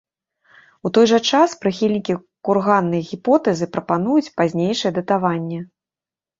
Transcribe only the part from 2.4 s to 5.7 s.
курганнай гіпотэзы прапануюць пазнейшае датаванне.